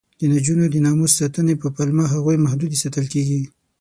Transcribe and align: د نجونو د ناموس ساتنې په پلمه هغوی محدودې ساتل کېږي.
د 0.19 0.21
نجونو 0.33 0.63
د 0.69 0.75
ناموس 0.85 1.11
ساتنې 1.19 1.55
په 1.61 1.67
پلمه 1.75 2.05
هغوی 2.13 2.37
محدودې 2.45 2.77
ساتل 2.83 3.05
کېږي. 3.13 3.41